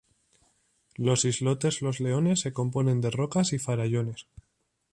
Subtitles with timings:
[0.95, 4.25] Los islotes Los Leones se componen de rocas y farallones.